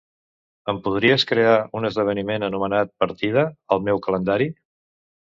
[0.71, 3.43] Em podries crear un esdeveniment anomenat "Partida"
[3.77, 4.49] al meu calendari?